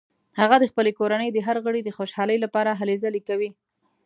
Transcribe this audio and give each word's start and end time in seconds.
هغه 0.39 0.55
د 0.59 0.65
خپلې 0.71 0.91
کورنۍ 0.99 1.29
د 1.33 1.37
هر 1.47 1.57
غړي 1.65 1.81
د 1.83 1.89
خوشحالۍ 1.97 2.37
لپاره 2.45 2.71
هلې 2.79 2.95
ځلې 3.03 3.21
کوي 3.27 3.49